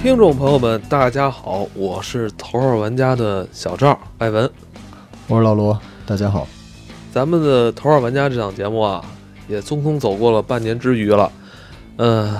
[0.00, 4.48] 听众朋友们，大家好，我是头号玩家的小赵艾文。
[5.26, 5.76] 我是老罗，
[6.06, 6.46] 大家好。
[7.12, 9.04] 咱们的头号玩家这档节目啊，
[9.48, 11.30] 也匆匆走过了半年之余了。
[11.96, 12.32] 嗯、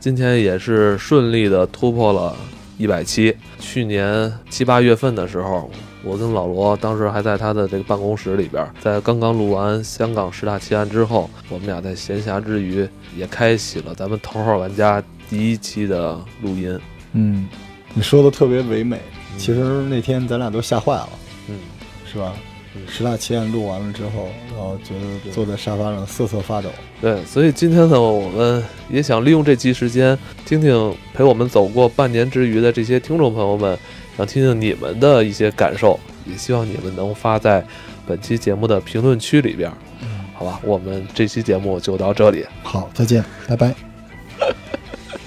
[0.00, 2.34] 今天也是顺利的突破了
[2.78, 3.36] 一百期。
[3.60, 5.70] 去年七八月份的时候，
[6.02, 16.80] 我跟老罗当时还在他的这个办公室里边，在刚刚录完香港十大奇案之后，我们俩在闲暇之余也开启了咱们头号玩家第一期的录音。
[17.14, 17.48] 嗯，
[17.94, 19.00] 你说的特别唯美。
[19.38, 21.08] 其实那天咱俩都吓坏了，
[21.48, 21.58] 嗯，
[22.04, 22.34] 是吧？
[22.76, 26.68] 嗯十大奇案录完了之后，然后觉得坐在沙发上瑟瑟发抖。
[27.00, 28.60] 对，所以今天呢，我们
[28.90, 33.78] 也想利用这期时间，听听陪我们走过半年之余的这些听众朋友们，
[34.16, 37.64] 想听听你们的一些感受，也希望你们能发在
[38.08, 39.70] 本期节目的评论区里边，
[40.02, 40.60] 嗯好吧？
[40.64, 42.44] 我们这期节目就到这里。
[42.64, 43.83] 好，再见，拜拜。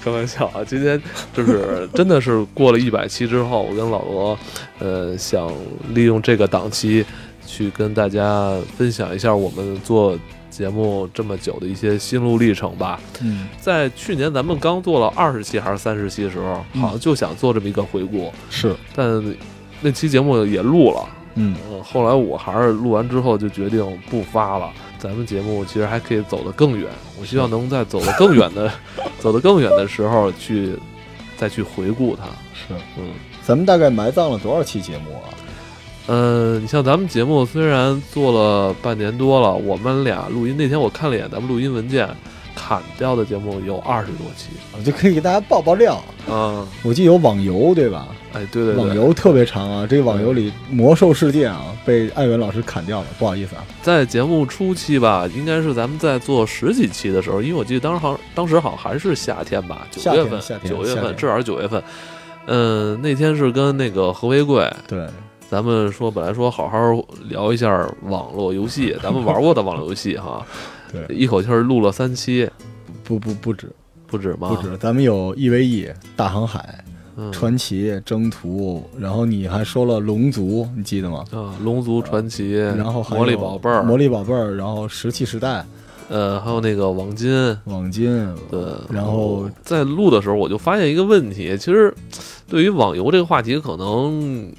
[0.08, 1.00] 开玩笑啊，今天
[1.34, 4.38] 就是真的是过了一百期之后，我跟老罗，
[4.78, 5.52] 呃，想
[5.92, 7.04] 利用这个档期
[7.46, 10.18] 去跟大家分享一下我们做
[10.50, 12.98] 节目这么久的一些心路历程吧。
[13.20, 19.36] 嗯，在去年咱们刚做了二十期还是三十期的时候，嗯好像就想做这么一个回顾，是，但
[19.82, 24.70] 那期节目也录了，嗯，嗯，后来我还是录完之后就决定不发了。
[24.98, 26.88] 咱们节目其实还可以走得更远，
[27.20, 28.70] 我希望能在走得更远的、
[29.20, 30.76] 走得更远的时候去
[31.36, 32.24] 再去回顾它。
[32.52, 32.74] 是。
[32.98, 33.10] 嗯，
[33.44, 35.30] 咱们大概埋葬了多少期节目啊？
[36.08, 42.08] 嗯，你像咱们节目虽然做了半年多了，我们俩录音那天我看了一眼咱们录音文件，
[42.54, 44.48] 砍掉的节目有二十多期。
[44.76, 46.02] 我就可以给大家爆爆料。
[46.28, 48.08] 嗯，我记得有网游，对吧？
[48.32, 53.64] 哎，对对对，网游特别长啊，这个网游里魔兽世界啊被艾文老师砍掉了，不好意思啊。
[53.82, 61.82] 在节目初期吧，应该是咱们在做十几期的时候，因为我记得当时好像当时好像还是夏天吧，九月份，九月份，至少是九月份。
[62.46, 65.06] 嗯，那天是跟那个何为贵，对，
[65.50, 66.78] 咱们说本来说好好
[67.28, 70.46] 聊一下网络游戏， 咱们玩过的网络游戏哈，
[70.90, 72.48] 对，一口气儿录了三期，
[73.04, 73.70] 不不不止
[74.06, 74.48] 不止吗？
[74.48, 76.87] 不止，咱们有 EVE、大航海、嗯，
[77.32, 81.24] 传奇、征途，然后你还说了龙族，你记得吗？
[81.32, 85.64] 啊，龙族传奇，然后魔力宝贝儿，魔力宝贝儿，然后石器时代、
[86.08, 91.92] 呃，还有那个网金，网金，对，然后在录的时候，我就发现一个问题，其实
[92.48, 94.52] 对于网游这个话题，可能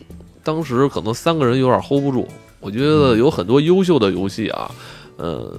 [0.44, 2.28] 当时可能三个人有点 hold 不住。
[2.62, 4.70] 我觉得有很多优秀的游戏啊，
[5.16, 5.50] 呃，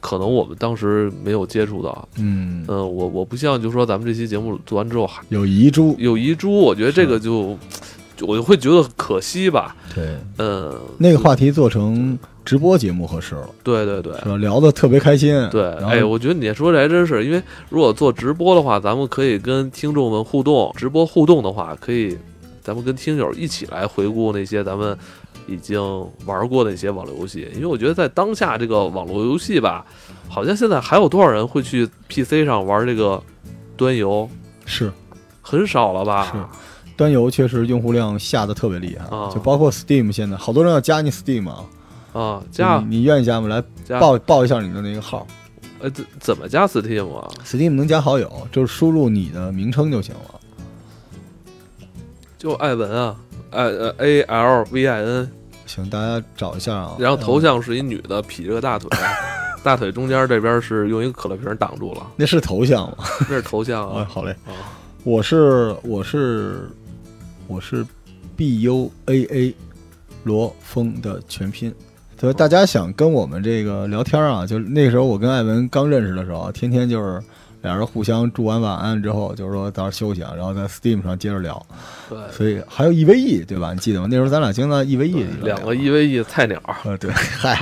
[0.00, 2.08] 可能我们当时没有接触到。
[2.18, 7.56] 嗯，嗯、我我不像就说咱们这期节目做完之后还有遗珠，有遗珠，我觉得这个就
[8.16, 9.76] 就我就会觉得可惜吧。
[9.94, 14.12] 对，嗯、那个话题做成直播节目合适了，对对对。
[14.18, 14.36] 是吧？
[14.36, 22.16] 聊得特别开心，对，哎，我觉得你说这还真是，因为如果做直播的话，咱们可以跟听众们互动，直播互动的话，可以
[22.62, 24.96] 咱们跟听友一起来回顾那些咱们
[25.46, 25.80] 已经
[26.26, 29.84] 玩过的一些网络游戏，因为我觉得在当下这个网络游戏吧，
[30.28, 33.22] 好像现在还有多少人会去 PC 上玩这个
[33.76, 34.28] 端游，
[34.64, 34.92] 是。
[35.42, 36.30] 很少了吧？
[36.32, 36.92] 是。
[36.96, 39.30] 端游确实用户量下的特别厉害，啊。
[39.34, 41.64] 就包括 Steam 现在好多人要加你 Steam 啊，
[42.12, 42.78] 啊，加。
[42.78, 43.48] 你你愿意加吗？
[43.48, 45.26] 来，报报一下你的那个号。
[45.80, 50.40] 呃，怎怎么加 Steam 啊？，Steam 能加好友，就是输入你的名称就行了。
[52.36, 53.16] 就艾文啊，
[53.50, 55.30] 艾呃 A L V I N，
[55.66, 56.96] 行，大家找一下啊。
[56.98, 58.88] 然后头像是一女的，劈着个大腿，
[59.62, 63.04] 大腿中间这边是用一个可乐瓶挡住了，那是头像吗？
[63.28, 64.04] 那是头像啊，哎。
[64.08, 64.32] 好嘞。
[64.46, 64.52] 啊
[65.02, 66.68] 我是我是
[67.46, 67.86] 我是
[68.36, 69.54] B U A A
[70.24, 71.74] 罗峰的全拼。
[72.20, 77.18] 所以大家想跟我们这个聊天啊，就那时候我跟艾文刚认识的时候啊，天天就是
[77.62, 81.64] 俩人互相祝完晚安之后，就是说早点休息啊，然后在 Steam 上接着聊。
[82.08, 83.72] 对，所以还有 EVE 对吧？
[83.72, 84.06] 你记得吗？
[84.10, 87.60] 那时候咱俩经常在 EVE 两个 EVE 菜鸟，呃，对，嗨，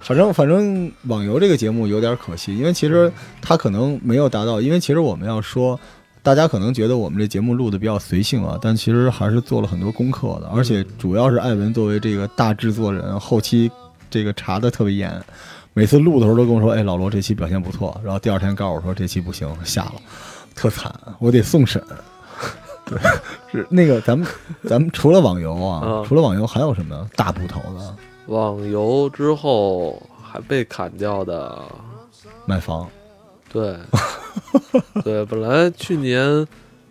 [0.00, 3.12] 反正反正网游这个节目有点可惜，因为其实
[3.42, 5.78] 它可能没有达到，因为其实我们要说，
[6.22, 13.70] 大家可能觉得我们这节目录的比较随性啊，但其实还是做了很多功课的，而且主要是艾文作为这个大制作人，后期
[14.08, 15.20] 这个查的特别严，
[15.74, 19.94] 每次录的时候都跟我说，哎，老罗这期表现不错，然后第二天告诉我说这期不行，下了，
[20.54, 21.82] 特惨，我得送审。
[22.86, 22.98] 对，
[23.50, 24.28] 是那个咱们
[24.68, 26.04] 咱们除了网游啊，嗯。
[26.04, 27.96] 除了网游还有什么大部头的？
[28.26, 31.60] 网游之后还被砍掉的，
[32.46, 32.88] 买房，
[33.52, 33.74] 对，
[35.02, 36.46] 对，本来去年，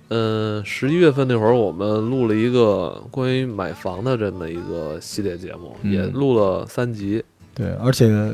[0.09, 5.93] 嗯，十一月份那会儿，我们录了一个关于买房的这么一个系列节目，嗯。
[5.93, 7.23] 也录了三集。
[7.55, 8.33] 对，而且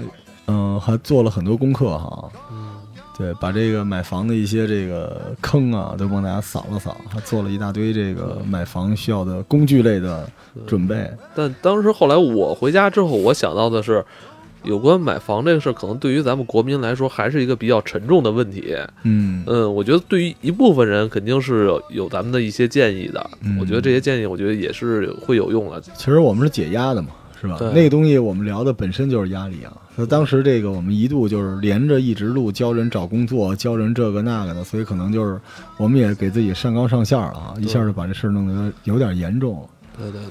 [0.50, 2.30] 嗯、还做了很多功课哈。
[2.51, 2.72] 嗯，
[3.18, 10.28] 对，把这个买房的一些这个坑啊，都帮大家扫了扫，还做了一大堆这个买房需要的工具类的
[10.66, 11.10] 准备。
[11.36, 14.04] 但当时后来我回家之后，我想到的是，
[14.63, 18.75] 有关买房这个事儿，可能对于咱们国民来说还是一个比较沉重的问题。
[19.04, 23.30] 嗯嗯，我觉得对于一部分人肯定是有有咱们的一些建议的。
[23.42, 25.80] 嗯我觉得这些建议，我觉得也是会有用的。
[25.81, 27.57] 其实我们是解压的嘛，是吧？
[27.74, 29.71] 那个东西我们聊的本身就是压力啊。
[29.95, 35.39] 那当时这个我们一度就是连着一直录教人找工作，教人这个那个的，所以可能就是
[35.77, 39.69] 我们也给自己上纲上线了啊，一下就把这事儿弄得有点严重了。
[39.97, 40.21] 对对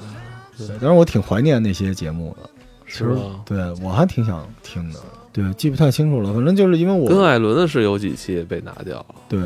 [0.56, 2.48] 对，对，当然我挺怀念那些节目的，
[2.86, 3.14] 其实？
[3.44, 5.00] 对我还挺想听的。
[5.30, 9.40] 对，记不太清楚了，反正就是因为我跟艾伦的是有几期被拿掉了，对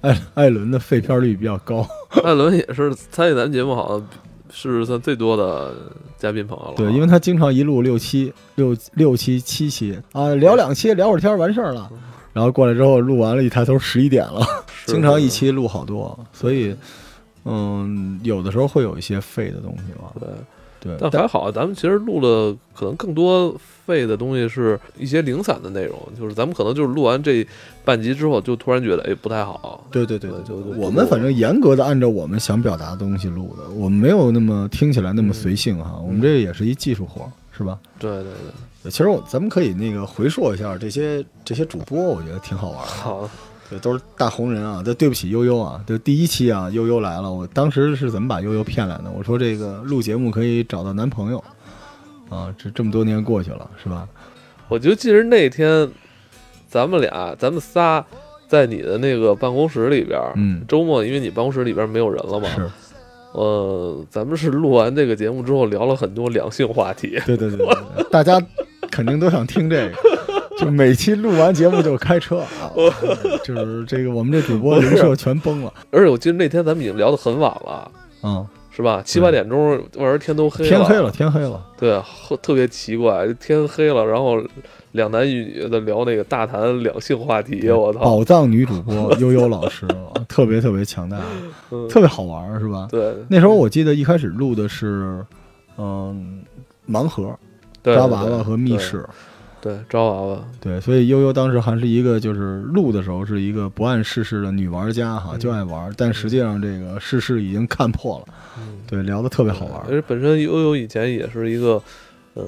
[0.00, 1.86] 艾艾伦的废片率比较高，
[2.24, 4.08] 艾伦也是参与咱们节目，好像
[4.52, 5.74] 是算最多的
[6.18, 6.74] 嘉宾朋友了。
[6.76, 11.90] 对，因为他经常一录六期、六六期、七期啊，聊两期聊会儿天儿完事儿了，
[12.32, 14.40] 然后过来之后录完了，一抬头十一点了，
[14.86, 16.74] 经常一期录好多，所以
[17.44, 20.12] 嗯，有的时候会有一些废的东西吧。
[20.18, 20.28] 对。
[20.82, 23.54] 对，但还好，咱们其实录了可能更多
[23.90, 27.44] 废的东西，是一些零散的内容，就是咱们可能就是录完这
[27.84, 29.84] 半集之后，就突然觉得哎不太好。
[29.90, 30.30] 对对对
[30.76, 37.76] 我们反正严格的按照我们想表达的东西录的，我们没有那么听起来那么随性哈，我们这也是一技术活，是吧？
[37.98, 38.32] 对对
[38.84, 42.86] 对，其实我咱们可以那个回溯一下这些这些主播，我觉得挺好玩的。
[42.86, 43.28] 好，
[43.68, 44.82] 对，都是大红人啊！
[44.84, 49.10] 这对不起悠悠啊，就第一期啊，悠悠来了，我当时是怎么把悠悠骗来的？
[49.10, 51.42] 我说这个录节目可以找到男朋友
[52.30, 54.08] 啊，这这么多年过去了，是吧？
[54.68, 55.90] 我就记得那天
[56.68, 58.02] 咱们俩，咱们仨
[58.48, 62.70] 在你的那个办公室里边儿，嗯，周末因为你办公室里边没有人了嘛，是
[63.32, 67.20] 呃，咱们是录完这个节目之后聊了很多两性话题。
[67.26, 67.66] 对对对
[68.10, 68.40] 大家
[68.90, 69.96] 肯定都想听这个。
[70.58, 72.68] 就每期录完节目就开车啊，
[73.42, 77.90] 就是这个我们这主播人设全崩了而且我记得那天咱们已经聊得很晚了，
[78.20, 78.46] 啊！
[78.80, 79.02] 是吧？
[79.04, 84.42] 七八点钟，晚上天都黑了，天黑了，天黑了，对，呵特别奇怪，天黑了，然后
[84.92, 89.86] 两男一女的聊那个大谈两性话题，我操，宝藏女主播悠悠老师
[90.26, 91.18] 特别特别强大，
[91.70, 92.88] 嗯，特别好玩，是吧？
[92.90, 93.14] 对。
[93.28, 95.22] 那时候我记得一开始录的是，
[95.76, 96.42] 嗯，
[96.88, 97.38] 盲盒、
[97.82, 99.06] 对，抓娃娃和密室，
[99.60, 109.90] 对，对抓娃娃，对，所以悠悠当时还是一个就是录的时候是一个不谙世事的女玩家哈，嗯就爱玩，但实际上这个世事已经看破了，嗯，对，聊得特别好玩而。
[109.90, 111.82] 且本身悠悠以前也是一个，
[112.34, 112.44] 呃，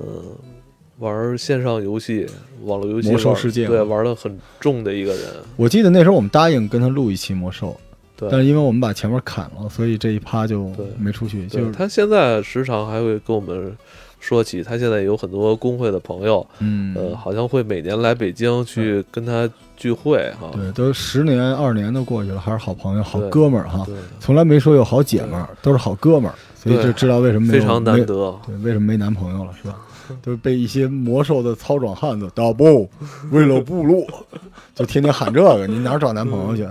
[0.99, 2.26] 玩线上游戏、
[2.64, 5.23] 网络游戏魔兽世界对玩的很重的一个人，
[5.56, 7.79] 我记得那时候我们答应跟他录一期魔兽，
[8.17, 13.76] 对，但是因为我们把前面砍了，所以这一趴就没出去，就是他现在时常还会跟我们
[14.22, 20.48] 说起，他现在有很多工会的朋友，嗯，呃，好像会每年来北京去跟他聚会哈。
[20.52, 28.32] 对，都十年二年都过去了，还是好朋友、好哥们儿哈，对，从来没说有好姐们儿，都是好哥们儿，所以就知道为什么非常难没得。
[28.46, 29.76] 对，为什么没男朋友了，是吧？
[30.22, 32.88] 都是被一些魔兽的糙壮汉子打不
[33.32, 34.06] 为了部落，
[34.74, 36.69] 就天天喊这个，你哪儿找男朋友去？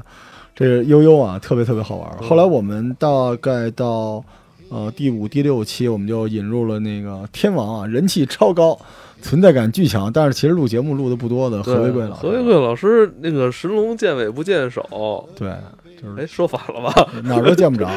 [0.54, 2.10] 这个悠悠啊，特别特别好玩。
[2.22, 3.08] 嗯后来我们大
[3.42, 4.24] 概到
[4.72, 8.80] 呃第五、第六期，我们就引入了那个天王啊，人气超高，
[9.22, 12.22] 存在感巨强，但是其实录节目录的不多的对何为贵老师。
[12.22, 15.54] 何为贵老师那个神龙见尾不见首，对，
[16.02, 17.08] 就是哎，说反了吧？
[17.24, 17.90] 哪儿都见不着，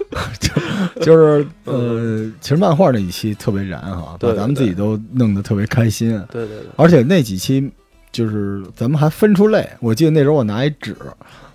[0.40, 6.10] 就就是呃，其实漫画那几期特别燃哈，对把咱们自己都弄得特别开心。
[6.30, 7.70] 对对对，而且那几期
[8.10, 10.96] 就是咱们还分出类，我记得那时候我拿一纸，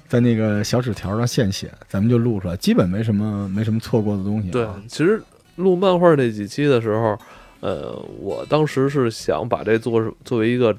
[0.08, 4.52] 在那个小纸条上现写，咱们就录出来，基本没什么没什么错过的东西、啊。
[4.52, 5.22] 对，其实
[5.58, 7.20] 录漫画那几期的时候，
[7.60, 10.76] 呃，我当时是想把这做作为一个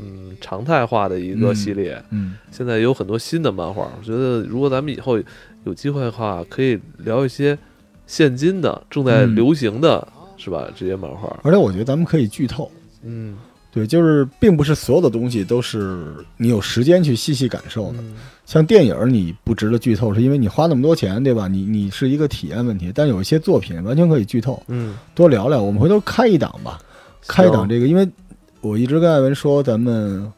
[0.00, 2.02] 嗯常态化的一个嗯系列。
[2.10, 5.18] 嗯，现在有很多新的漫画，我觉得如果咱们以后
[5.64, 7.56] 有机会的话，可以聊一些
[8.06, 10.68] 现今的正在嗯流行的，是吧？
[10.74, 12.70] 这些漫画，而且我觉得咱们可以剧透。
[13.04, 13.36] 嗯，
[13.72, 17.98] 对，就是并不是所有的东西都是你有时间去细细感受的。
[17.98, 18.14] 嗯
[18.44, 21.46] 像电影，你不值得剧透，是因为你花那么多钱，对吧？
[21.46, 22.92] 你你是一个体验问题。
[22.92, 25.62] 但有一些作品完全可以剧透，嗯，多聊聊。
[25.62, 26.78] 我们回头开一档吧，
[27.26, 28.06] 开一档这个，因为
[28.60, 30.30] 我一直跟艾文说，咱们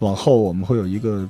[0.00, 1.26] 往后我们会有一个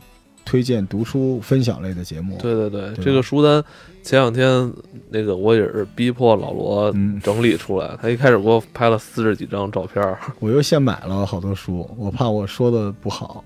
[0.49, 2.39] 推荐读书分享类的节目。
[2.41, 3.63] 对对对，对这个书单
[4.03, 4.73] 前两天
[5.11, 13.45] 那个我也是逼迫老罗嗯，整理出来，他一开始给我拍了四十几张照片， 我又现买了好多书，我怕我说的不好，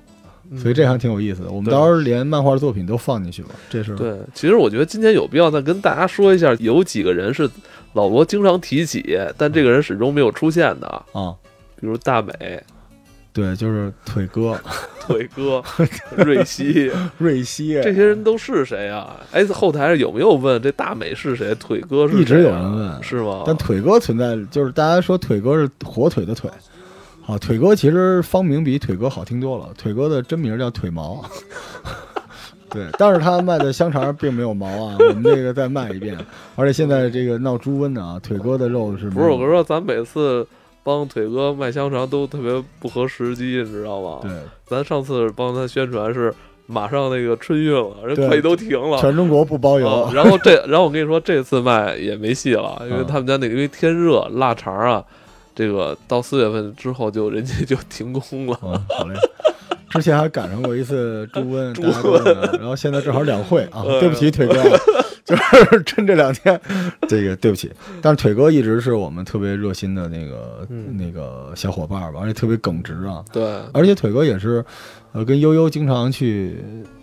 [0.49, 0.57] 嗯。
[0.57, 1.51] 所以这还挺有意思的。
[1.51, 1.73] 我们对。
[1.73, 7.51] 到时候连漫画作品都放进去吧，这是对，其实我觉得今天有必要再跟大家说一下，有几个人是
[7.95, 11.35] 老罗经常提起，但这个人始终没有出现的，啊，
[11.81, 12.63] 比如大美，
[13.33, 14.61] 对，就是腿哥
[15.01, 15.63] 腿哥、
[16.17, 19.17] 瑞希， 瑞希，这些人都是谁啊？
[19.33, 21.55] 哎，后台有没有问这大美是谁？
[21.55, 22.21] 腿哥是？
[22.21, 23.43] 一直有人问是吗？
[23.47, 26.51] 但腿哥存在，就是大家说腿哥是火腿的腿。
[27.23, 29.71] 好，腿哥其实方名比腿哥好听多了。
[29.79, 31.25] 腿哥的真名叫腿毛，
[32.69, 34.97] 对，但是他卖的香肠并没有毛啊。
[34.99, 36.19] 我们这个再卖一遍，
[36.57, 39.29] 而且现在这个闹猪瘟呢啊，腿哥的肉是不是？
[39.29, 40.47] 我跟你说，咱每次
[40.83, 44.19] 帮腿哥卖香肠都特别不合时机，你知道吗？
[44.23, 44.31] 对，
[44.67, 46.33] 咱上次帮他宣传是
[46.67, 50.11] 马上那个春运了，人快递都停了，全中国不包邮。
[50.15, 55.05] 然后这，然后我跟你说，这次卖也没戏了，因为他们家那个因为天热，腊肠啊。
[55.55, 58.55] 这个到四月份之后就人家就停工了。
[58.89, 59.15] 好嘞，
[59.91, 63.85] 之前还赶上过一次猪瘟，猪瘟，然后现在正好两会啊。
[64.01, 64.55] 对不起，腿哥，
[65.37, 66.61] 就是趁这两天，
[67.09, 67.71] 这个对不起。
[68.01, 73.25] 但是腿哥一直是我们特别热心的那个那个小伙伴吧，而且特别耿直啊。
[73.33, 74.65] 对，而且腿哥也是，
[75.13, 76.57] 呃，跟悠悠经常去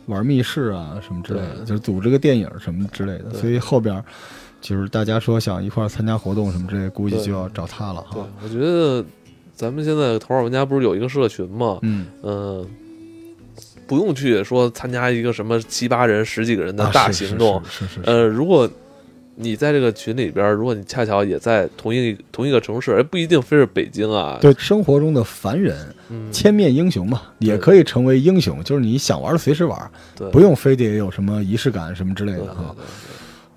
[0.05, 4.03] 玩密室啊什么之类的，就是组织个电影什么之类的，所以后边。
[4.61, 8.05] 就是大家说想一块参加活动什么之类，估计就要找他了。
[8.11, 9.01] 对，我觉得
[9.55, 11.79] 咱们现在头号玩家不是有一个社群嘛？
[11.83, 12.67] 嗯嗯，
[13.89, 17.59] 不用去说参加一个什么七八人、十几个人的大行动。
[17.67, 17.99] 是是是。
[18.03, 18.69] 呃，如果
[19.41, 24.37] 你在这个群里边，如果你恰巧也在同一同一个城市，不一定非是北京啊。
[24.39, 25.75] 对，生活中的凡人，
[26.31, 28.63] 千面英雄嘛，也可以成为英雄。
[28.63, 29.91] 就是你想玩随时玩，
[30.31, 32.75] 不用非得有什么仪式感什么之类的哈。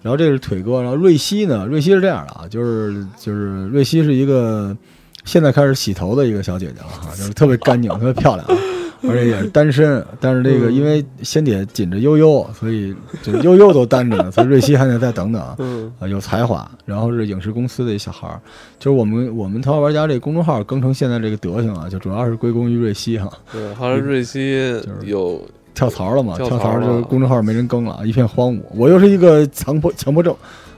[0.01, 1.67] 然后这是腿哥，然后瑞希呢？
[1.67, 4.77] 瑞希是这样的啊，就是就是瑞希是一个
[5.25, 8.47] 现在开始洗头的一个小姐姐了哈，就是特别干净、 特别漂亮，
[9.03, 10.05] 而且也是 单身。
[10.21, 15.43] 但是这个因为先得紧着悠悠，所以就悠悠都单着呢， 所以瑞希还得再等等。
[15.59, 18.41] 嗯，有才华，然后是影视公司的一小孩儿，
[18.79, 23.31] 就是我们我们头号玩家这公众号更成现在这个德行啊，就主要是归功于瑞希哈。
[23.53, 25.41] 对，后来瑞希有。
[25.75, 26.37] 跳槽了嘛？
[26.37, 28.61] 跳槽就公众号没人更了，一片荒芜。
[28.77, 30.31] 我又是一个强迫 强迫症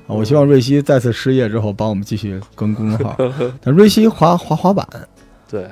[0.07, 0.15] 啊！
[0.15, 3.17] 我希望瑞希再次失业之后帮我们继续更公众号。
[3.61, 4.87] 但瑞希滑滑滑板，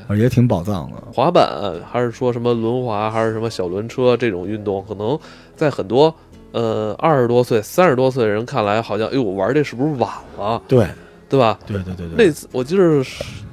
[0.07, 0.97] 对，也挺宝藏的。
[1.13, 5.19] 滑板还是说什么轮滑，还是什么小轮车这种运动，可能
[5.57, 6.15] 在很多
[6.53, 10.63] 呃二十多岁、三十多岁的人看来，好像哎，我玩这是不是晚了？
[10.69, 10.87] 对，
[11.29, 11.59] 对吧？
[11.67, 12.27] 对对对对。
[12.27, 13.03] 那次我记得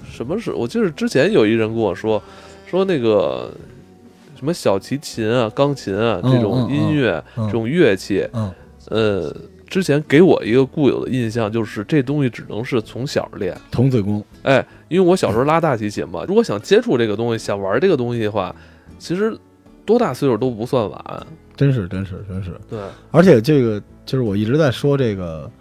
[0.09, 0.51] 什么是？
[0.53, 2.21] 我记得之前有一人跟我说
[2.65, 3.51] 说那个。
[4.35, 8.25] 什么小提琴啊、钢琴啊这种音乐、这种乐器，
[8.87, 9.35] 呃，
[9.69, 14.23] 之前给我一个固有的印象就是这东西只能是从小练童子功。
[14.43, 18.53] 哎，因为我小时候拉大提琴嘛，如果想接触这个东西、想玩这个东西的话，
[18.97, 19.37] 其实
[19.85, 21.27] 多大岁数都不算晚。
[21.55, 22.51] 真是，真是，真是。
[22.69, 22.79] 对，
[23.11, 25.51] 而且这个就是我一直在说这个，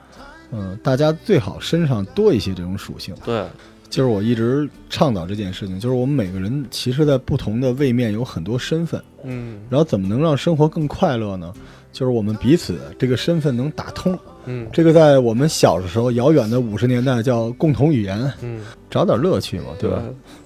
[0.53, 3.15] 嗯，大家最好身上多一些这种属性。
[3.25, 3.45] 对。
[3.91, 11.51] 就是我一直倡导这件事情，就是我们每个人其实，在不同的位面有很多身份，嗯，然后怎么能让生活更快乐呢？
[11.99, 20.01] 就是我们彼此这个身份能打通，嗯，这个在我们小的时候，遥远的五十年代叫共同语言，嗯，找点乐趣嘛，对吧？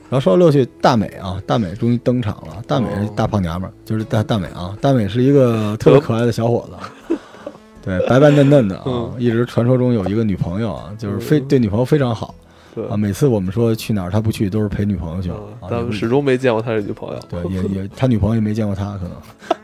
[0.08, 7.16] 然后说到乐趣，大美啊，大美终于登场了，大美是大胖娘们儿，就是大大美啊，大美是一个特别可爱的小伙子，
[7.84, 12.34] 对，白白嫩嫩的啊，一直传说中有一个女朋友啊，就是非对女朋友非常好。
[12.88, 15.30] 啊，每次我们说去哪儿，他不去，都是陪女朋友去。
[15.68, 17.20] 咱们始终没见过他的女朋友。
[17.28, 19.12] 对，也也，他女朋友也没见过他，可能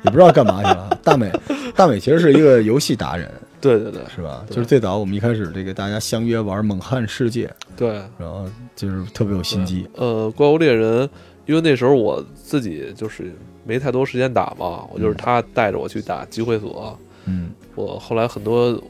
[0.03, 0.99] 也不知道干嘛去了。
[1.03, 1.33] 大美，
[1.75, 3.31] 大美其实是一个游戏达人。
[3.61, 4.45] 对对对，是吧？
[4.49, 7.47] 就是最早我们一开始这个大家相约玩《猛汉世界》。
[7.77, 8.01] 对。
[8.19, 8.45] 然后
[8.77, 9.89] 就是特别有心机。
[9.95, 11.09] 呃，怪物猎人，
[11.47, 13.35] 因为那时候我自己就是
[13.65, 16.97] 没太多时间打嘛，我就是他带着我去打集会所。
[17.25, 17.51] 嗯。
[17.75, 18.81] 我后来很多。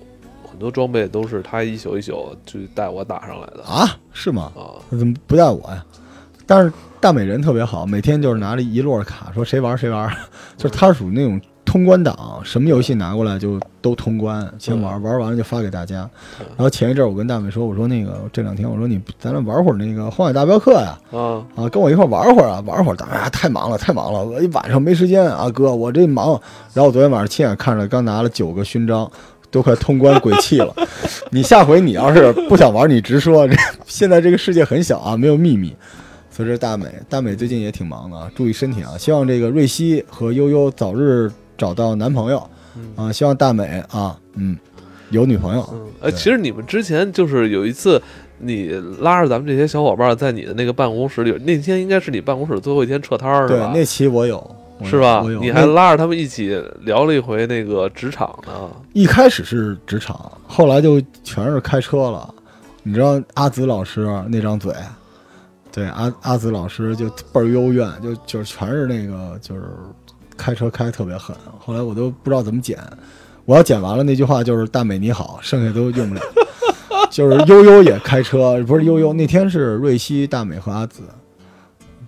[0.59, 3.97] 很多装备都是他一宿一宿就带我打上来的啊？
[4.13, 4.51] 是吗？
[4.57, 5.85] 啊，怎么不带我呀？
[6.47, 10.13] 但是大美人特别好，每天就是拿着一摞卡，说谁玩谁玩，
[10.59, 15.99] 就是他属于那种通关党，什么游戏拿过来就都通关，先玩，玩完了就发给大家。
[16.39, 22.97] 然后前一阵我跟大美说，我说那个这两天我说你咱俩玩会儿那个荒野大镖客呀，啊啊，跟我一块玩会儿啊，玩会儿。
[22.97, 26.31] 大美太忙了，太忙了，我一晚上没时间啊，哥，我这忙。
[26.75, 29.09] 然后我昨天晚上亲眼看着，刚拿了九个勋章。
[29.51, 30.75] 都快通关鬼泣了，
[31.31, 33.49] 你下回你要是不想玩，你直说。
[33.49, 35.75] 这现在这个世界很小啊，没有秘密。
[36.31, 38.97] 所以这大美，大美最近也挺忙的啊，注意身体啊。
[38.99, 42.49] 希望这个瑞希和悠悠早日找到男朋友
[42.95, 43.11] 啊。
[43.11, 44.57] 希望大美啊，嗯，
[45.11, 45.91] 有女朋友。
[46.01, 48.01] 呃，其实你们之前就是有一次，
[48.39, 53.73] 你拉着咱们这些小伙伴在你的那个办公室里，那天应该是你办公室最后一天撤摊儿，是吧？
[53.73, 54.57] 对，那期我有。
[54.85, 55.25] 是吧？
[55.41, 58.53] 你还拉着他们一起聊了一回那个职场呢。
[58.93, 62.35] 一开始是职场，后来就全是开车了。
[62.83, 64.73] 你知道阿紫老师那张嘴，
[65.71, 69.63] 对阿阿紫老师就倍儿幽怨，就就是全是那个就是
[70.37, 71.37] 开车开特别狠。
[71.59, 72.79] 后来我都不知道怎么剪，
[73.45, 76.21] 我要剪完了那句话就是大美你好，剩下都用不了。
[77.11, 81.03] 就是悠悠也开车，不是悠悠，那天是瑞希、大美和阿紫，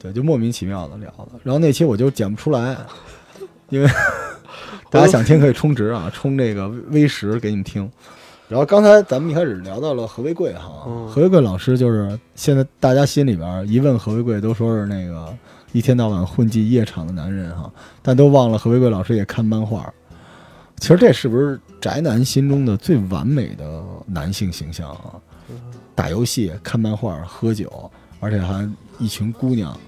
[0.00, 1.28] 对，就莫名其妙的聊了。
[1.42, 2.76] 然后那期我就剪不出来，
[3.68, 3.88] 因为
[4.90, 7.88] 大家想听可以充值啊，充这个 V 十给你们听。
[8.48, 15.32] 然后刚才咱们一开始聊到了何为贵哈，嗯何为贵老师就是现在大家心里边一问何为贵都说是那个
[15.72, 17.70] 一天到晚混迹夜场的男人哈，
[18.02, 19.92] 但都忘了何为贵老师也看漫画。
[20.78, 25.14] 其实这是不是宅男心中的最完美的男性形象啊？
[25.94, 29.80] 打游戏、看漫画、喝酒，而且还一群姑娘对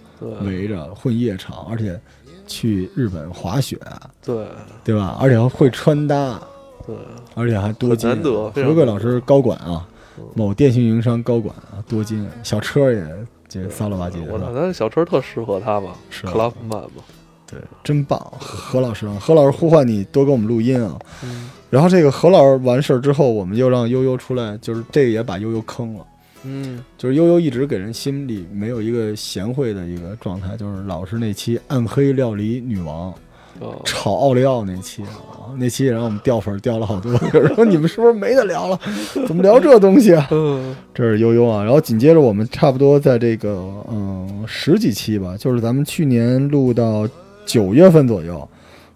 [0.45, 2.01] 围着混夜场，而且
[2.47, 3.79] 去日本滑雪，
[4.25, 4.47] 对
[4.85, 5.17] 对吧？
[5.21, 6.41] 而且还会穿搭，
[6.87, 6.95] 对，
[7.35, 8.09] 而且还多金。
[8.09, 9.87] 难得何贵老师高管啊
[10.19, 13.07] 嗯，某电信运营商高管啊，多金，小车也
[13.49, 14.51] 这骚了吧唧的，我操？
[14.55, 17.03] 那小车特适合他吧是啊，Clubman 嘛，
[17.47, 20.99] 对，真棒，何老师啊，何老师呼唤你多给我们录音啊。
[21.25, 26.05] 嗯然后这个何老师完事儿之后，我们又让悠悠出来，就是这个也把悠悠坑了。
[26.45, 33.13] 嗯，就是悠悠一直给人心里没有一个贤惠的一个状态，就是老是那期暗黑料理女王
[33.61, 37.13] 哦，炒奥利奥那期啊，那期也让我们掉粉掉了好多。
[37.35, 38.79] 有人说你们是不是没得聊了？
[39.27, 40.27] 怎么聊这东西啊？
[40.33, 43.51] 嗯这是悠悠啊，然后紧接着我们差不多在这个
[43.91, 47.09] 嗯十几期吧，就是咱们去年录到
[47.47, 48.49] 九月份左右，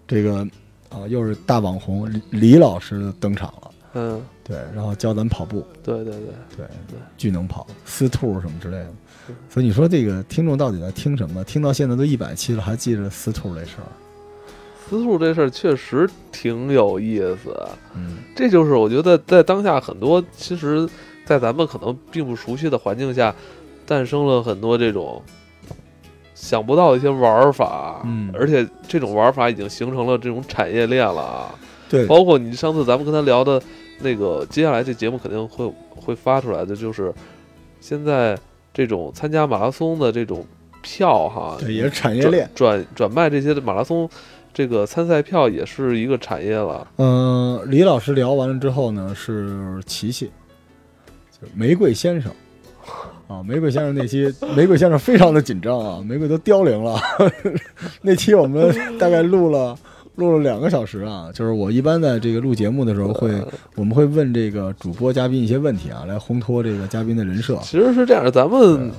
[0.07, 0.45] 这个
[0.89, 6.21] 啊又是大网红李李老师登场了，嗯，对，然后教咱跑步，对对对，
[6.55, 8.91] 对对，巨能跑，司兔什么之类的。
[9.49, 11.43] 所以你说这个听众到底在听什么？
[11.43, 13.91] 听到现在都一百期了，还记着司兔这事儿？
[14.89, 17.53] 私兔这事儿确实挺有意思。
[17.93, 20.87] 嗯，这就是我觉得在当下很多，其实，
[21.25, 23.35] 在咱们可能并不熟悉的环境下，
[23.85, 25.21] 诞生了很多这种
[26.33, 31.53] 想不到的一些玩法，嗯而且这种玩法已经形成了这种产业链了啊。
[31.89, 33.61] 对，包括你上次咱们跟他聊的
[33.99, 37.13] 那个，接下来这节目肯定会会发出来的，就是
[37.79, 38.37] 现在
[38.73, 40.45] 这种参加马拉松的这种
[40.81, 42.49] 票哈，对，也是产业链。
[42.53, 44.09] 转转卖这些的马拉松
[44.53, 46.87] 这个参赛票也是一个产业了。
[46.97, 50.31] 嗯、李老师聊完了之后呢，是琪琪，
[51.31, 52.31] 就是玫瑰先生。
[53.27, 56.97] 啊，玫瑰先生那期，玫瑰先生非常的紧张啊，玫瑰都凋零了。
[58.01, 59.77] 那期我们大概录了
[60.17, 63.31] 录了两个小时啊，就是我一般在这个录节目的时候会，
[63.75, 67.57] 我们会问这个主播嘉宾一些问题啊，来烘托这个嘉宾的人设。
[67.63, 68.91] 其实是这样，咱们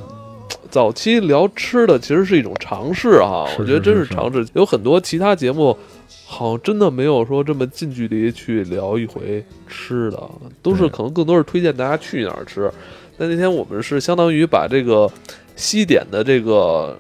[0.71, 4.47] 早期聊吃的其实是一种尝试啊，我觉得真是尝试。
[4.55, 5.77] 有很多其他节目，
[6.25, 10.23] 好像真的没有说这么近距离去聊一回吃的，
[10.63, 12.71] 都是可能更多是推荐大家去哪儿吃。
[13.19, 15.11] 但那天我们是相当于把这个
[15.57, 16.97] 西点的这个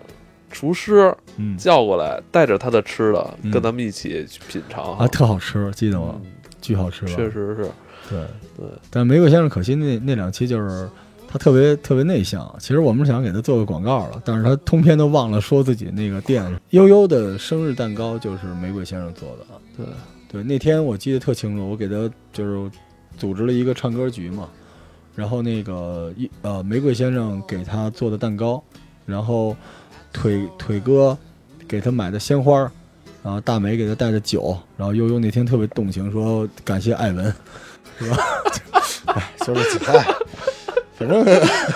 [0.50, 1.56] 厨师嗯。
[1.56, 3.50] 叫过来，带着他的吃的，嗯。
[3.50, 4.96] 跟咱们一起去品尝。
[4.98, 6.14] 啊，特好吃，记得吗？
[6.22, 6.30] 嗯。
[6.60, 7.06] 巨好吃？
[7.06, 7.70] 确实是，
[8.10, 8.20] 对。
[8.56, 8.66] 对。
[8.90, 10.88] 但玫瑰先生可惜那那两期就是
[11.26, 16.44] 他特别特别内向，其实我们想给他做个广告了，但是他通篇都忘了说自己那个店。
[16.70, 19.46] 悠悠的生日蛋糕就是玫瑰先生做的。
[19.76, 19.86] 对，
[20.32, 22.70] 对，那天我记得特清楚，我给他就是
[23.16, 24.48] 组织了一个唱歌局嘛，
[25.14, 28.62] 然后那个一呃玫瑰先生给他做的蛋糕，
[29.06, 29.54] 然后
[30.12, 31.16] 腿腿哥
[31.68, 32.70] 给他买的鲜花儿，
[33.22, 37.32] 然后大美给他带的酒，然后悠悠那天特别动情，说感谢艾文，
[37.98, 38.16] 是吧？
[39.14, 40.04] 哎，就是几爱，
[40.96, 41.24] 反正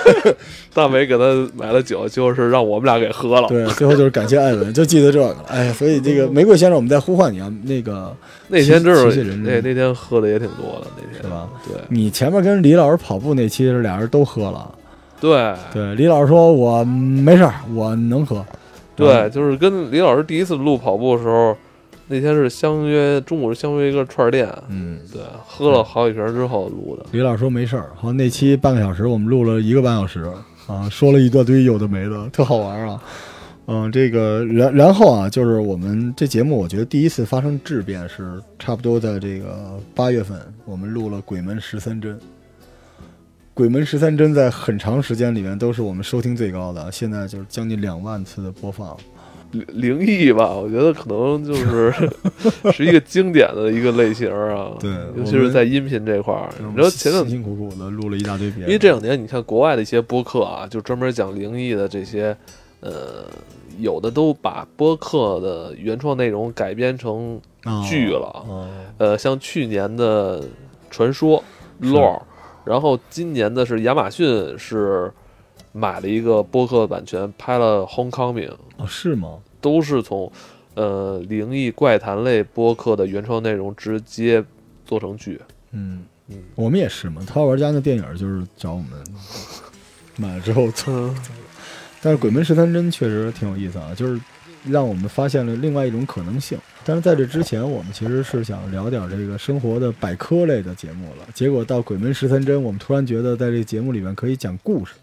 [0.75, 1.25] 大美给他
[1.55, 3.49] 买了酒，就是让我们俩给喝了。
[3.49, 5.37] 对，最后就是感谢艾文，就记得这个了。
[5.49, 8.15] 哎呀，所以这个玫瑰先生，我们在呼唤你啊，那个
[8.49, 11.49] 那天真是那那天喝的也挺多的，那天是吧？
[11.67, 14.75] 对你前面跟李老师跑步那期是俩人都喝了。
[15.21, 18.45] 对对，李老师说我没事儿，我能喝。
[18.95, 21.57] 对，就是跟李老师第一次录跑步的时候，
[22.09, 27.07] 那天是相约中午是相约一个串儿店，嗯，对，喝了好几瓶之后录的。
[27.13, 27.91] 李老师说没事儿。
[27.97, 30.23] 好，那期半个小时，我们录了一个半小时
[30.67, 33.03] 啊，说了一大堆有的没的，特好玩啊。
[33.67, 42.15] 嗯，这个然然后啊，就是我们这节目，我觉得第一次发生质变是差不多在这个八月份，我们录了《鬼门十三针》。
[43.55, 48.97] 《鬼门十三针》在很长时间里面都是我们收听最高的，现在就是将近两万次的播放。
[49.51, 51.93] 灵灵异吧，我觉得可能就是
[52.73, 54.73] 是一个经典的一个类型啊。
[54.81, 62.35] 对尤其是在音频这块儿，你知道前两辛辛苦苦的录了一大堆别的，因为这两年你看国外的一些播客啊，就专门讲灵异的这些，
[62.81, 63.27] 呃，
[63.79, 68.47] 有的都把播客的原创内容改编成哦剧了。
[68.49, 70.43] 哦，呃，像去年的
[70.91, 71.45] 传说
[71.83, 72.19] 是 lore，
[72.65, 75.13] 然后今年的是亚马逊是
[75.73, 79.39] 买了一个播客版权，拍了《Homecoming》，哦，是吗？
[79.61, 80.31] 都是从
[80.75, 84.45] 呃灵异怪谈类播客的原创内容直接
[84.85, 85.41] 做成剧。
[85.71, 87.23] 嗯嗯，我们也是嘛。
[87.27, 88.87] 淘宝玩家那电影就是找我们
[90.17, 91.17] 买了之后做，嗯
[92.01, 94.21] 但是《鬼门十三针》确实挺有意思啊，就是
[94.69, 96.59] 让我们发现了另外一种可能性。
[96.85, 101.27] 但是在这之前，我们其实是想聊点这个生活的百科类的节目了。
[101.33, 104.95] 结果到《鬼门十三针》，我们突然觉得在这个节目里面可以讲故事，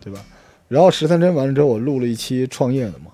[0.00, 0.20] 对吧？
[0.68, 3.10] 然后十三针完了之后，我录了一期创业的嘛，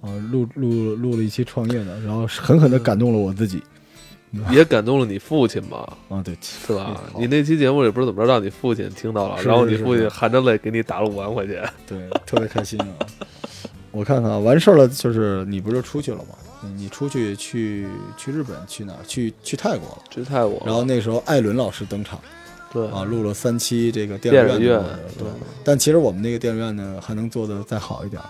[0.00, 3.62] 啊，录录录了一期创业的，然后狠狠地感动了我自己
[4.50, 7.02] 也感动了你父亲吧，啊，对，是吧？
[7.18, 11.62] 你那期节目也不是怎么着让你父亲听到了，是然后你父亲含着泪给你打了五万块钱。
[11.86, 12.92] 对，特别开心啊！
[13.98, 16.36] 我看看啊，完事儿了，就是你不是出去了吗？
[16.62, 18.98] 你你出去去去日本去哪儿？
[19.08, 19.98] 去去泰国了。
[20.08, 22.20] 去泰国，然后那时候艾伦老师登场
[22.72, 24.80] 对啊，录了三期这个电电影院
[25.18, 25.26] 对，
[25.64, 28.22] 但其实我们那个电影院呢，还能做的再好一点，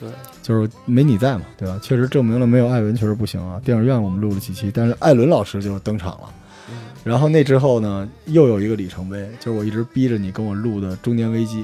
[0.00, 0.08] 对，
[0.42, 1.78] 就是没你在嘛，对吧？
[1.82, 3.60] 确实证明了没有艾伦确实不行啊。
[3.62, 6.32] 电影院我们录了几期，但是艾伦老师就登场了。
[6.70, 11.62] 嗯然后那之后呢，又有一个里程碑，就是我一直逼着你跟我录的《中年危机》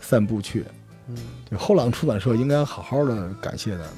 [0.00, 0.64] 散步去。
[1.08, 1.16] 嗯，
[1.48, 3.88] 对，后浪出版社应该好好的感谢咱们。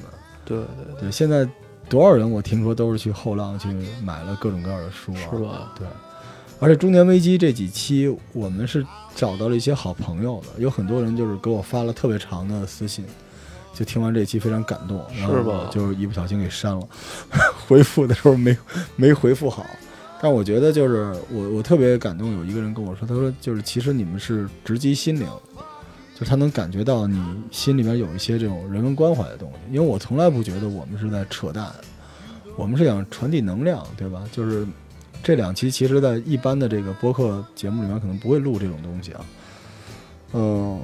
[0.45, 1.47] 对对对，现在
[1.87, 3.67] 多少人我听说都是去后浪去
[4.03, 5.73] 买了各种各样的书啊，是吧？
[5.77, 5.87] 对，
[6.59, 13.05] 而且中年危机这几期我们是找到了一些好朋友的，有很多人就是给我发了特别长的私信，
[13.73, 16.87] 就听完这期非常感动，然后是吧我就一不小心给删了，
[17.67, 18.57] 回复的时候没
[18.95, 19.65] 没回复好。
[20.21, 25.27] 但我觉得就是我我特别感动，有一个人跟我说，他说就是其实你们是直击心灵，
[26.19, 27.17] 就他能感觉到你
[27.49, 29.73] 心里面有一些这种人文关怀的东西。
[29.73, 31.71] 因为我从来不觉得我们是在扯淡，
[32.57, 34.23] 我们是想传递能量，对吧？
[34.31, 34.67] 就是
[35.23, 39.25] 这两期其实，在一般的这个播客节目里面，可能不会录这种东西啊。
[40.33, 40.79] 嗯，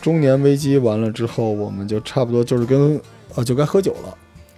[0.00, 3.00] 中年危机完了之后，我们就差不多就是跟
[3.34, 4.16] 啊就该喝酒了，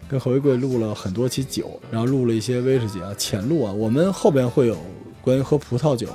[0.09, 3.73] 跟何为贵录了很多期酒，然后录了一些威士忌啊，浅录啊。
[3.73, 4.77] 我们后边会有
[5.21, 6.09] 关于喝葡萄酒，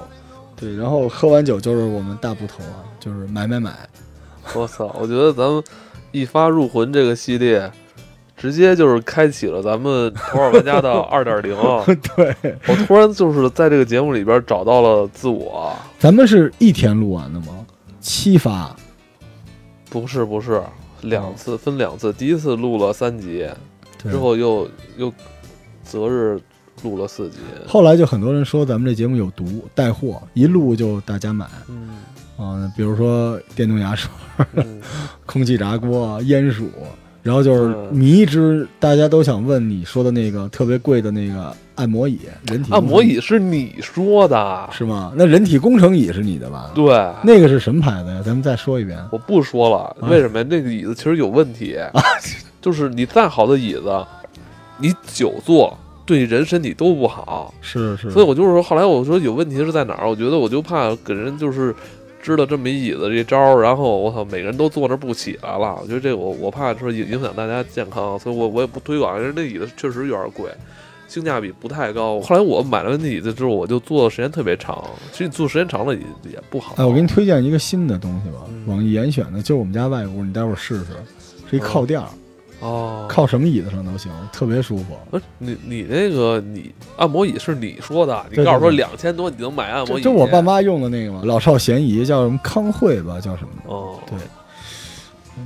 [0.55, 3.87] 对，然后喝完酒就是我们大部头啊，就是买买买，
[4.55, 4.95] 我操！
[4.99, 5.63] 我觉得咱们
[6.11, 7.69] 一发入魂这个系列，
[8.37, 11.55] 直接就是开启了咱们头号玩家的 二点零。
[12.15, 15.75] 对，我突然就是在这个节目里边找到了自我。
[15.99, 17.65] 咱们是一天录完的吗？
[17.99, 18.75] 七发，
[19.89, 20.61] 不是不是，
[21.01, 23.47] 两次分两次，第一次录了三集，
[23.97, 25.11] 之后又又
[25.83, 26.39] 择日
[26.83, 27.37] 录了四集。
[27.67, 31.89] 后来就很多人说咱们这节目有毒，带货，一录就大家买嗯
[32.37, 34.11] 啊、比如说电动牙刷、
[34.55, 34.81] 嗯，
[35.25, 36.69] 空气炸锅、烟鼠，
[37.23, 45.13] 然后就是嗯迷之，大家都想问你说的那个特别贵的那个按摩椅，人体按摩椅是你说的，是吗？
[45.15, 46.71] 那人体工程椅是你的吧？
[46.75, 46.85] 对。
[47.23, 48.21] 那个是什么牌子呀？
[48.23, 48.99] 咱们再说一遍。
[49.11, 50.45] 我不说了，啊为什么呀？
[50.49, 51.77] 那个椅子其实有问题，
[52.61, 54.05] 就是你再好的椅子，
[54.77, 57.53] 你久坐对人身体都不好。
[57.61, 60.07] 是是，所以我就是说，后来我说有问题是在哪儿？
[60.07, 61.73] 我觉得我就怕给人就是
[62.25, 65.77] 支了这么一椅子这招，然后我操，每个人都坐那不起来了。
[65.79, 69.19] 我觉得这我我怕说影影响大家健康，所以我我也不推广。
[69.19, 70.49] 因为那椅子确实有点贵。
[71.07, 72.19] 性价比不太高。
[72.19, 74.83] 后来我买了那椅子之后，我就坐的时间特别长。
[75.11, 76.73] 其实你坐时间长了也也不好。
[76.79, 80.85] 哎，我给你推荐一个新的东西吧，嗯网易严选的，就是我们家外屋，你待会儿试试，
[81.47, 82.07] 是一靠垫儿，
[82.59, 84.97] 哦，靠什么椅子上都行，特别舒服。
[85.11, 90.01] 不是你你那个你按摩椅是你说的，你告诉说两千多你能买按摩椅？
[90.01, 93.73] 就就我爸妈用的那个嘛，老少咸宜，叫什么康惠吧，叫什么的。
[93.73, 94.17] 哦，对，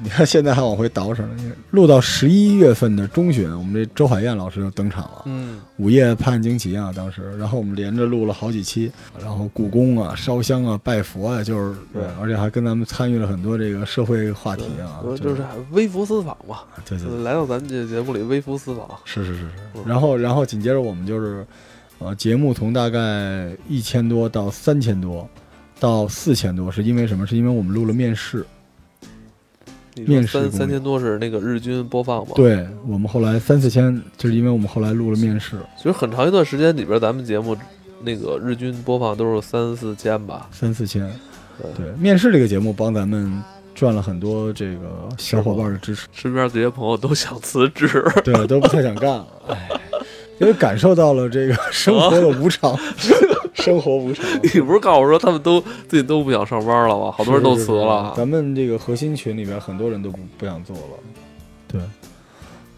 [0.03, 1.51] 你看现在还往回倒饬呢。
[1.71, 18.87] 录到十一月份的中旬，我们这周海燕老师就登场了，嗯，午夜拍案惊奇啊，当时，然后我们连着录了好几期，然后故宫啊、烧香啊、拜佛啊，就是对而且还跟咱们参与了很多这个社会话题啊，呃就是微服私访嘛，对对对，来到咱们这节目里微服私访。
[19.05, 19.83] 是是是是嗯。
[19.85, 21.45] 然后然后紧接着我们就是，
[21.97, 25.27] 呃，节目从大概一千多到三千多，
[25.79, 27.25] 到四千多，是因为什么？
[27.25, 28.45] 是因为我们录了面试。
[30.05, 37.55] 面试三三千多是那个日均播放吗？，对我们后来三四千，就是因为我们后来录了面试，其实很长一段时间里边，咱们节目
[38.03, 40.47] 那个日均播放都是三四千吧。
[40.51, 41.09] 三四千。
[41.75, 43.43] 对，对，面试这个节目帮咱们
[43.75, 48.01] 赚了很多这个小伙伴的支持，身边这些朋友都想辞职。
[48.23, 49.69] 对， 都不太想干了，哎，
[50.39, 52.77] 因为感受到了这个生活的无常，
[53.59, 54.25] 生活无常。
[54.41, 57.11] 你不是告诉我说他们都最近都不想上班了吗？
[57.11, 58.13] 好多人都辞是是是了。
[58.17, 60.81] 咱们这个核心群里边很多人都不不想做了，
[61.67, 61.81] 对，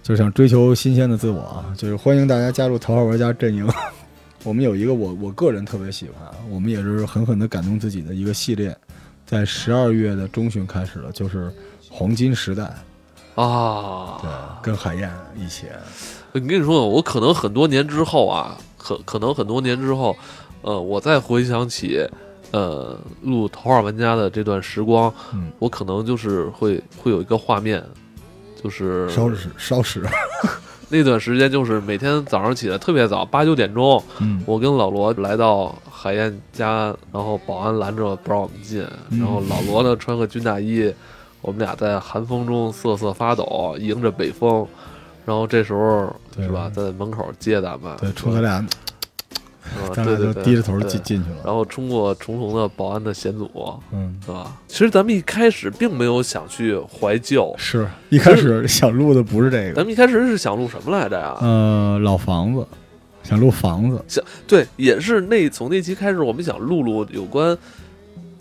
[0.03, 3.67] 就想追求新鲜的自我啊，就是欢迎大家加入头号玩家阵营。
[4.43, 8.75] 我们有一个我我个人特别喜欢，我们也是狠狠的感动自己的一个系列，
[9.23, 11.53] 在十二月的中旬开始了，就是
[11.91, 12.63] 黄金时代，
[13.35, 14.31] 啊，对，
[14.63, 15.67] 跟海燕一起，
[16.31, 20.17] 我跟你说，我可能很多年之后啊，可可能很多年之后，
[20.61, 22.07] 呃，我再回想起，
[22.51, 27.83] 呃，录《头号玩家》的这段时光，嗯，我可能就是会会有一个画面，
[28.61, 30.03] 就是烧屎烧屎，
[30.89, 40.93] 那段时间，就是每天早上起来特别早，八九点钟，嗯，我跟老罗来到海燕家，然后保安拦着不让我们进，嗯然后老罗呢穿个军大衣，
[41.41, 44.67] 我们俩在寒风中瑟瑟发抖，迎着北风，
[45.25, 48.63] 然后这时候对是吧，在门口接咱们，对，冲他俩，
[49.93, 53.49] 咱俩就对对对低着头进进去了，然后冲过重重的保安的险阻，
[53.91, 54.55] 嗯，是吧？
[54.67, 61.37] 其实咱们一开始并没有想去怀旧，是一开始想录的不是这个，咱们一开始是想录什么来着呀？
[61.41, 62.65] 呃，老房子，
[63.23, 67.57] 想录房子，想对，也是那从那期开始，我们想录录有关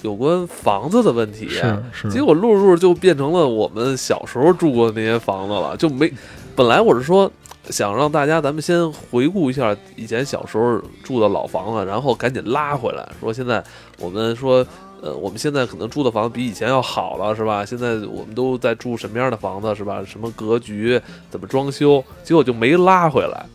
[0.02, 1.48] 有关房子的问题。
[1.48, 6.12] 是是，结果录着录着就变成了我们小时候住过的那些房子了，就没。
[6.56, 7.30] 本来我是说
[7.68, 13.62] 想让大家咱们先回顾一下以前小时候住的老房子，然后赶紧拉回来，说现在
[13.98, 14.66] 我们说。
[15.02, 17.64] 呃，我们现在可能住的房子比以前要好了，是吧？
[17.64, 20.04] 现在我们都在住什么样的房子，是吧？
[20.04, 22.04] 什么格局，怎么装修？
[22.22, 23.46] 结果就没拉回来。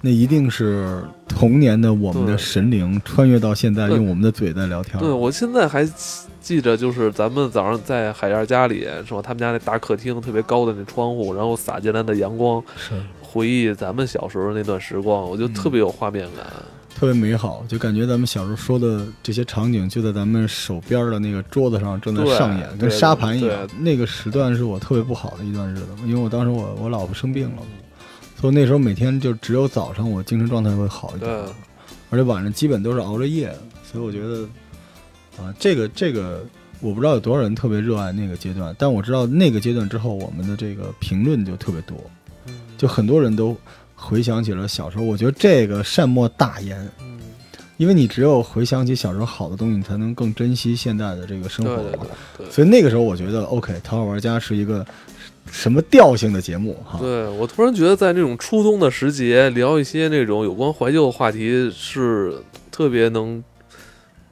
[0.00, 4.98] 那一定是童年的我们的神灵穿越到现在，用我们的嘴在聊天。
[4.98, 5.88] 对，我现在还
[6.48, 9.20] 记着，就是咱们早上在海燕家里，是吧？
[9.20, 16.46] 他们家那大客厅特别高的那窗户，然后洒进来的阳光，是回忆咱们小时候那段时光，我就特别有画面感。
[16.94, 23.68] 特别美好，就感觉咱们小时候说的这些场景就在咱们手边的那个桌子上正在上演，跟沙盘一样。
[23.78, 27.62] 那个时段是我特别不好的一段日子，因为我当时我我老婆生病了，
[28.40, 31.30] 所以那时候每天就只有早上我精神状态会好一点，
[32.08, 34.48] 而且晚上基本都是熬着夜，所以我觉得
[35.38, 36.44] 啊，这个这个
[36.80, 41.96] 我不知道有多少人特别热爱那个阶段，但我知道那个阶段之后，我们的这个评论就特别多，
[42.76, 43.56] 就很多人都
[43.94, 45.04] 回想起了小时候。
[45.04, 47.18] 我觉得这个善莫大焉，嗯，
[47.76, 51.82] 因为你只有回想起小时候好的东西，你才能更珍惜现在的这个生活嘛。
[51.82, 52.50] 对对对。
[52.50, 54.86] 所以那个时候，我觉得 OK，《头号玩家》是一个
[55.50, 56.98] 什么调性的节目哈？
[57.00, 62.34] 对我突然觉得，在那种初冬的时节，聊一些那种有关怀旧的话题，是
[62.70, 63.42] 特别能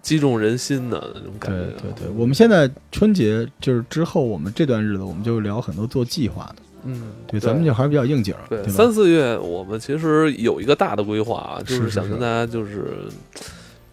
[0.06, 1.72] 击中人心的那种感对觉。
[1.72, 6.56] 对对对，我们现在春节就是之后，我们这段日子，我们就聊很多做计划的。
[6.84, 8.72] 嗯，对，咱们就还是比较应景儿，对对？
[8.72, 12.94] 三四月，我们其实有一个大的规划啊，就是想跟大家就是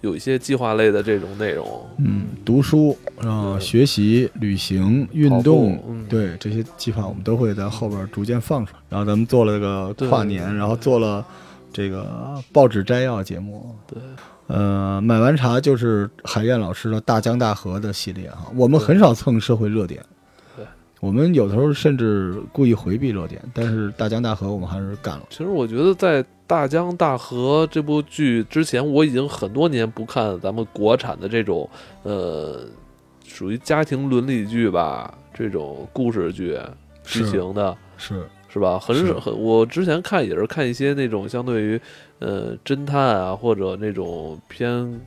[0.02, 1.65] 有一些计划类的这种内容。
[1.97, 8.80] 嗯，读书然后学习、旅行、运动，嗯对这些计划，我们都会在后边逐渐放出来。
[8.89, 11.26] 然后咱们做了这个跨年，然后做了
[11.73, 13.76] 这个报纸摘要节目。
[13.88, 13.97] 对，
[14.53, 19.99] 呃，买完茶就是海燕老师的大江大河的系列哈，我们很少蹭社会热点。
[20.55, 20.63] 对，
[20.99, 25.23] 我们有的时候甚至故意回避热点，但是大江大河我们还是干了。
[25.31, 31.67] 其实我觉得在《大江大河》这部剧之前，我已经很多年不看咱们国产的这种
[32.03, 32.61] 呃
[33.25, 36.55] 属于家庭伦理剧吧，这种故事剧
[37.03, 37.75] 剧是情的。
[37.97, 38.77] 是，是吧？
[38.77, 41.81] 很少很，我之前看也是看一些那种相对于
[42.23, 44.99] 呃侦探啊，或者那种偏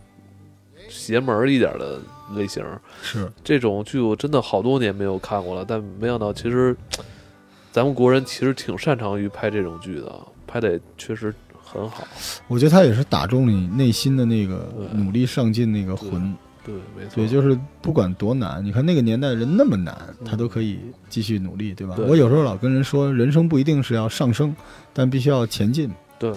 [0.89, 1.99] 邪门儿一点的
[2.37, 2.65] 类型。
[3.03, 6.77] 是，这种剧我真的好多年没有看过了，但没想到其实
[7.73, 10.13] 咱们国人其实挺擅长于拍这种剧的，
[10.47, 12.07] 拍的也确实很好。
[12.49, 16.35] 我觉得他也是打中你内心的那个努力上进那个魂。
[16.65, 21.95] 对，没错，对，就是不管多难，你看那个年代人那么难，他都可以继续努力，对吧？
[21.95, 24.53] 对我有时候老跟人说，人生不一定是要上升，
[24.93, 25.89] 但必须要前进。
[26.19, 26.33] 对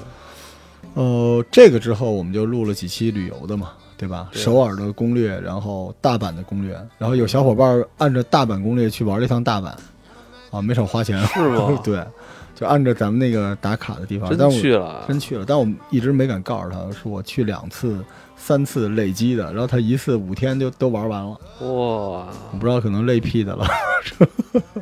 [0.95, 4.30] 呃，这个之后我们就录了几期旅游的嘛，对吧？
[4.32, 9.71] 对首尔的攻略，然后大阪的攻略，然后有小伙伴按照大阪攻略去玩了一趟大阪，
[10.52, 11.21] 啊，没少花钱。
[11.28, 11.80] 是吗？
[11.84, 12.04] 对，
[12.56, 18.04] 就按照咱们那个打卡的地方，真去了，真去了，但我们一直没敢告诉他，说我去两次、
[18.36, 21.30] 三次累积的，然后他一次五天就都玩完了，
[21.62, 23.65] 哇我不知道可能累屁的了。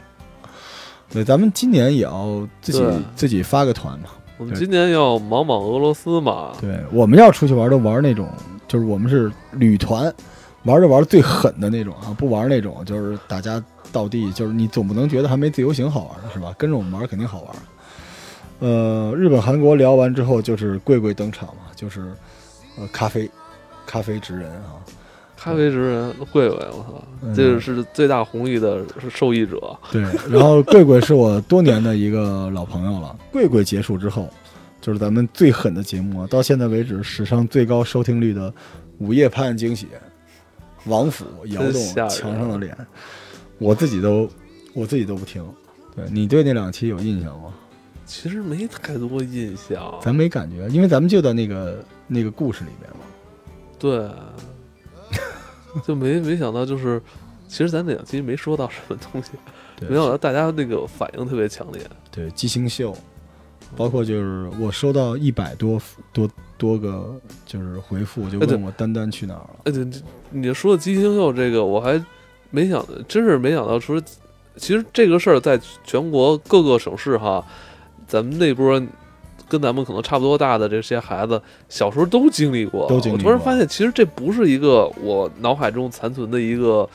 [1.11, 2.83] 对，咱们今年也要自己
[3.15, 4.09] 自己发个团嘛。
[4.37, 6.53] 我们今年要莽莽俄罗斯嘛？
[6.61, 8.29] 对，我们要出去玩都玩那种，
[8.67, 10.13] 就是我们是旅团，
[10.63, 16.53] 玩着玩最狠的那种啊，不玩那种就是大家到地，就是你总不能觉得还没自由行好玩是吧？
[16.57, 17.55] 跟着我们玩肯定好玩。
[18.59, 22.11] 呃，日本、韩国聊完之后，就是贵贵登场嘛，就是
[22.77, 23.29] 呃咖啡，
[23.85, 24.77] 咖啡职人啊，
[25.37, 29.77] 咖啡职人贵贵，我操，嗯这个是最大红利的受益者。
[29.91, 33.15] 对，然后贵贵是我多年的一个老朋友了。
[33.31, 34.27] 贵贵结束之后，
[34.81, 38.49] 就是咱们最狠的节目啊，到现在为止史上最高收听率的
[38.97, 39.85] 《午夜拍案惊喜》，
[40.85, 42.75] 王府摇动墙上的脸，
[43.59, 44.29] 我自己都
[44.73, 45.45] 我自己都不听。
[45.95, 47.53] 对你对那两期有印象吗？
[48.05, 49.93] 其实没太多印象。
[50.01, 52.99] 咱没感觉，因为咱们就在那个那个故事里面嘛。
[53.77, 54.09] 对，
[55.85, 57.01] 就没没想到，就是
[57.47, 59.31] 其实咱那两期没说到什么东西，
[59.75, 61.81] 对，没想到大家那个反应特别强烈。
[62.11, 62.95] 对即兴秀，
[63.75, 65.79] 包括就是我收到一百多
[66.11, 67.15] 多多个
[67.45, 69.49] 就是回复，就问我丹丹去哪儿了。
[69.65, 69.99] 哎，对，这
[70.31, 72.03] 你说的畸形秀这个，我还
[72.49, 74.01] 没想，真是没想到说，
[74.55, 77.45] 其实这个事儿在全国各个省市哈，
[78.07, 78.81] 咱们那波
[79.47, 82.87] 跟咱们可能差不多大的这些孩子，小时候都经历过。
[82.87, 86.87] 都经历我突然发现，其实这不是一个我脑海中残存的一个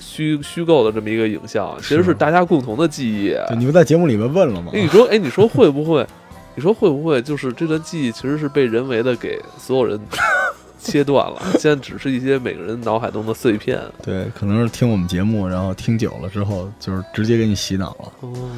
[0.00, 3.30] 虚虚构的这么一个影像，其实是是大家共同的记忆。
[3.48, 4.70] 对，你们在节目里面问了吗？
[4.74, 6.06] 哎，你说，哎，你说会不会？
[6.54, 9.96] 你说会不会就是这段记忆其实是被人为的给所有人
[10.80, 11.40] 切断了？
[11.58, 13.80] 现在只是一些每个人脑海中的碎片。
[14.02, 18.12] 对，可能是听我们节目，然后听久了之后，就是直接给你洗脑了。
[18.20, 18.50] 哦，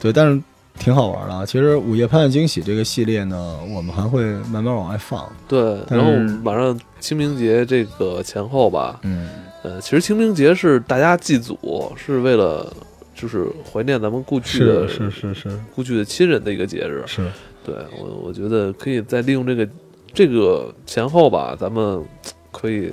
[0.00, 0.42] 对，但是
[0.78, 1.46] 挺好玩的啊。
[1.46, 5.30] 其实《午夜拍案惊喜》这个系列呢，我们还会慢慢往外放。
[5.48, 9.28] 对，然后是马上清明节这个前后吧，嗯，
[9.62, 12.72] 呃，其实清明节是大家祭祖，是为了
[13.14, 17.02] 就是怀念咱们故去的是是是是故去的亲人的一个节日。
[17.06, 17.30] 是，
[17.64, 19.68] 对我，我觉得可以再利用这个
[20.12, 22.02] 这个前后吧，咱们
[22.50, 22.90] 可以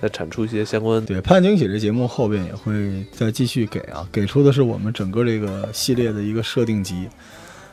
[0.00, 1.04] 再产出一些相关。
[1.04, 7.08] 对《拍案惊喜》这节目后边也会再继续给啊，给出的是我们整个这个系列的一个设定集。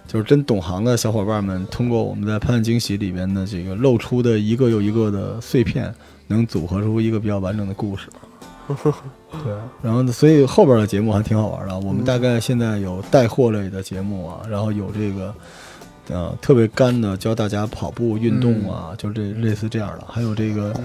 [0.08, 5.94] 就是真懂行的小伙伴们，通过我们在《拍案惊喜》里边的这个露出的一个又一个的碎片，
[6.28, 8.10] 能组合出一个比较完整的故事。
[9.32, 11.80] 对，然后呢，所以后边的节目还挺好玩的。
[11.80, 15.34] 我们大概现在有带货类的节目啊，然后有这个
[16.10, 20.84] 呃特别干的教大家跑步运动啊，就这类似这样的，还有这个嗯、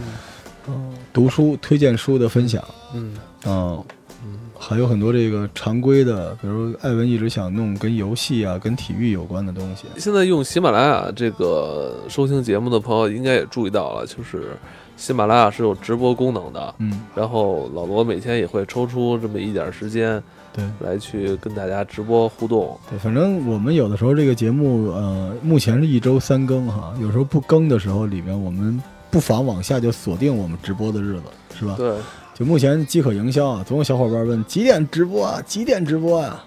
[1.13, 2.63] 读书推荐书的分享，
[2.95, 3.85] 嗯嗯、
[4.25, 9.87] 嗯，还有很多这个常规的，比如艾文一直想弄跟游戏啊、跟体育有关的东西。
[9.97, 14.57] 现在用喜马拉雅这个收听节目的朋友应该也注意到了，就是
[14.97, 16.75] 喜马拉雅是有直播功能的。
[16.79, 22.79] 嗯，然后老罗每天也会抽出这么一点时间对来去跟大家直播互动。
[22.89, 31.23] 对，反正我们有的时候这个节目，呃，目前是一周三更哈，有时候不更的时候，里面我们不妨往下就锁定我们直播的日子，
[31.59, 31.75] 是吧？
[31.77, 31.95] 对，
[32.35, 35.41] 就目前饥渴营销啊，总有小伙伴问几点直播啊？
[35.47, 36.45] 几点直播啊？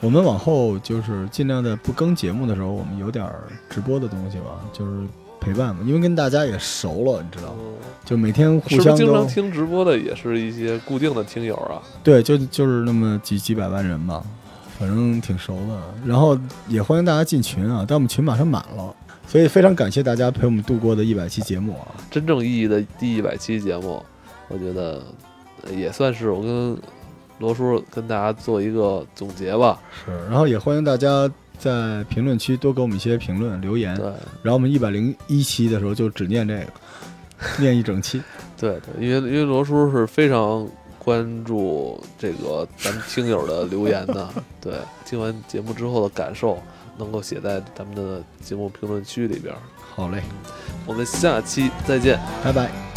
[0.00, 5.06] 我们往后就是尽量在不更节目的时候，我们有点儿直播的东西吧，就是
[5.40, 7.54] 陪伴嘛，因为跟大家也熟了，你知道
[8.04, 11.80] 就每天互相都经常听直播的也是一些固定的听友啊？
[12.02, 14.22] 对，就就是那么几几百万人吧，
[14.78, 15.80] 反正挺熟的。
[16.06, 16.38] 然后
[16.68, 18.94] 也欢迎大家进群啊，但我们群马上满了，
[19.26, 21.88] 所以非常感谢大家陪我们度过的一百期节目啊。
[22.10, 24.02] 真正意义的第一百期节目，
[24.48, 25.02] 我觉得
[25.62, 26.78] 呃也算是我跟
[27.38, 29.80] 罗叔跟大家做一个总结吧。
[30.04, 33.96] 是，然后也欢迎大家在评论区多给我们一些评论留言。
[33.96, 34.06] 对
[34.42, 36.66] 然后我们一百零一期的时候就只念这个，
[37.58, 38.22] 念一整期。
[38.58, 40.68] 对对，因为因为罗叔是非常
[41.08, 44.28] 关注这个咱们听友的留言呢。
[44.60, 44.74] 对，
[45.06, 46.58] 听完节目之后的感受
[46.98, 49.54] 能够写在咱们的节目评论区里边。
[49.94, 50.22] 好嘞，
[50.86, 52.20] 我们下期再见。
[52.44, 52.87] 拜拜。